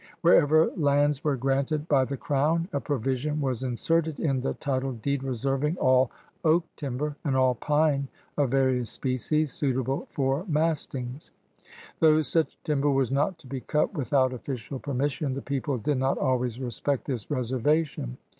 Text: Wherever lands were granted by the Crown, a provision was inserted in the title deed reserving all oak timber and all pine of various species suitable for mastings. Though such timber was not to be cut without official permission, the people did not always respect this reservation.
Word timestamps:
Wherever 0.21 0.71
lands 0.75 1.23
were 1.23 1.35
granted 1.37 1.87
by 1.87 2.05
the 2.05 2.17
Crown, 2.17 2.67
a 2.73 2.79
provision 2.79 3.39
was 3.39 3.61
inserted 3.61 4.19
in 4.19 4.41
the 4.41 4.55
title 4.55 4.93
deed 4.93 5.21
reserving 5.23 5.77
all 5.77 6.09
oak 6.43 6.63
timber 6.75 7.15
and 7.23 7.35
all 7.35 7.53
pine 7.53 8.07
of 8.35 8.49
various 8.49 8.89
species 8.89 9.53
suitable 9.53 10.07
for 10.09 10.43
mastings. 10.47 11.29
Though 11.99 12.23
such 12.23 12.57
timber 12.63 12.89
was 12.89 13.11
not 13.11 13.37
to 13.37 13.47
be 13.47 13.61
cut 13.61 13.93
without 13.93 14.33
official 14.33 14.79
permission, 14.79 15.33
the 15.33 15.41
people 15.43 15.77
did 15.77 15.99
not 15.99 16.17
always 16.17 16.59
respect 16.59 17.05
this 17.05 17.29
reservation. 17.29 18.17